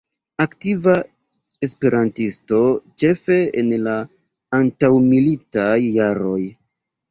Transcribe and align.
Aktiva 0.43 0.95
E-isto 1.67 2.63
ĉefe 3.05 3.39
en 3.63 3.71
la 3.89 3.95
antaŭmilitaj 4.63 5.79
jaroj. 6.01 6.43